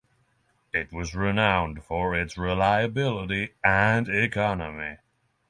It 0.73 0.91
was 0.91 1.13
renowned 1.13 1.83
for 1.83 2.15
its 2.15 2.35
reliability 2.35 3.53
and 3.63 4.09
economy. 4.09 4.97